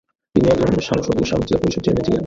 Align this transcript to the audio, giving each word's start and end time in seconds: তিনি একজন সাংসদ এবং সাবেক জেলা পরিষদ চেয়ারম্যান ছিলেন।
তিনি 0.35 0.47
একজন 0.47 0.69
সাংসদ 0.89 1.11
এবং 1.11 1.25
সাবেক 1.25 1.45
জেলা 1.47 1.61
পরিষদ 1.61 1.81
চেয়ারম্যান 1.83 2.05
ছিলেন। 2.05 2.19